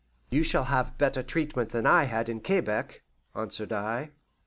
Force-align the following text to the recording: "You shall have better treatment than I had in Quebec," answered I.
"You 0.31 0.41
shall 0.41 0.63
have 0.63 0.97
better 0.97 1.21
treatment 1.21 1.69
than 1.69 1.85
I 1.85 2.05
had 2.05 2.27
in 2.27 2.41
Quebec," 2.41 3.03
answered 3.35 3.71
I. 3.71 4.13